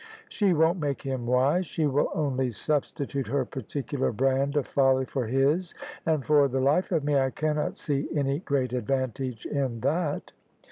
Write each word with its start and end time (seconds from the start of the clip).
She 0.29 0.51
won't 0.51 0.79
make 0.79 1.03
him 1.03 1.27
wise; 1.27 1.67
she 1.67 1.85
will 1.85 2.09
only 2.15 2.49
substitute 2.49 3.27
her 3.27 3.45
particular 3.45 4.11
brand 4.11 4.57
of 4.57 4.65
folly 4.65 5.05
for 5.05 5.27
his: 5.27 5.75
and 6.07 6.25
for 6.25 6.47
the 6.47 6.59
life 6.59 6.91
of 6.91 7.03
me 7.03 7.19
I 7.19 7.29
cannot 7.29 7.77
see 7.77 8.07
any 8.15 8.39
great 8.39 8.73
advantage 8.73 9.45
in 9.45 9.81
that. 9.81 10.31